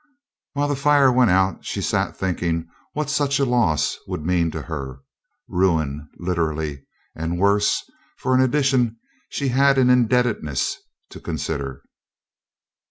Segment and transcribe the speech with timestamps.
[0.53, 4.63] While the fire went out she sat thinking what such a loss would mean to
[4.63, 5.01] her
[5.47, 7.83] ruin, literally; and worse,
[8.17, 8.97] for in addition
[9.29, 10.77] she had an indebtedness
[11.11, 11.83] to consider.